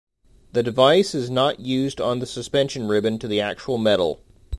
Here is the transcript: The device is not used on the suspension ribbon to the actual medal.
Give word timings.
The 0.53 0.63
device 0.63 1.13
is 1.13 1.29
not 1.29 1.59
used 1.59 2.01
on 2.01 2.17
the 2.17 2.25
suspension 2.25 2.87
ribbon 2.87 3.19
to 3.19 3.27
the 3.27 3.39
actual 3.39 3.77
medal. 3.77 4.23